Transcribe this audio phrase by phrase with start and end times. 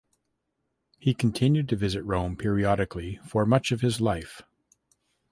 [0.97, 4.41] He continued to visit Rome periodically for much of his life.